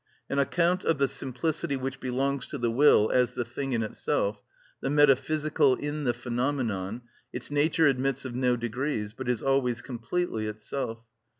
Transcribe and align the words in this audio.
On 0.31 0.39
account 0.39 0.83
of 0.83 0.97
the 0.97 1.07
simplicity 1.07 1.75
which 1.75 1.99
belongs 1.99 2.47
to 2.47 2.57
the 2.57 2.71
will 2.71 3.11
as 3.11 3.35
the 3.35 3.45
thing 3.45 3.73
in 3.73 3.83
itself, 3.83 4.41
the 4.79 4.89
metaphysical 4.89 5.75
in 5.75 6.05
the 6.05 6.13
phenomenon, 6.15 7.03
its 7.31 7.51
nature 7.51 7.85
admits 7.85 8.25
of 8.25 8.33
no 8.33 8.55
degrees, 8.55 9.13
but 9.13 9.29
is 9.29 9.43
always 9.43 9.83
completely 9.83 10.47
itself. 10.47 11.03